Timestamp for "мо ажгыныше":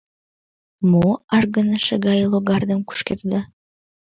0.91-1.95